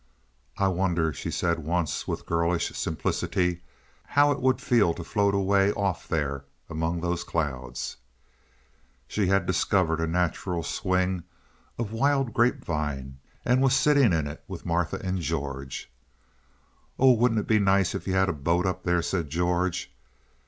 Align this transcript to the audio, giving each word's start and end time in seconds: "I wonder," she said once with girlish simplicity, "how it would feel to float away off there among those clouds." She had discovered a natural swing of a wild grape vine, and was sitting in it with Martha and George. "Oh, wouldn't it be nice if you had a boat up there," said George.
"I 0.57 0.67
wonder," 0.67 1.13
she 1.13 1.29
said 1.29 1.59
once 1.59 2.07
with 2.07 2.25
girlish 2.25 2.75
simplicity, 2.75 3.61
"how 4.03 4.31
it 4.31 4.41
would 4.41 4.59
feel 4.59 4.95
to 4.95 5.03
float 5.03 5.35
away 5.35 5.71
off 5.73 6.07
there 6.07 6.43
among 6.71 7.01
those 7.01 7.23
clouds." 7.23 7.97
She 9.07 9.27
had 9.27 9.45
discovered 9.45 9.99
a 9.99 10.07
natural 10.07 10.63
swing 10.63 11.21
of 11.77 11.93
a 11.93 11.95
wild 11.95 12.33
grape 12.33 12.65
vine, 12.65 13.19
and 13.45 13.61
was 13.61 13.75
sitting 13.75 14.11
in 14.11 14.25
it 14.25 14.43
with 14.47 14.65
Martha 14.65 14.99
and 15.03 15.19
George. 15.19 15.91
"Oh, 16.97 17.11
wouldn't 17.13 17.41
it 17.41 17.47
be 17.47 17.59
nice 17.59 17.93
if 17.93 18.07
you 18.07 18.13
had 18.13 18.27
a 18.27 18.33
boat 18.33 18.65
up 18.65 18.81
there," 18.81 19.03
said 19.03 19.29
George. 19.29 19.93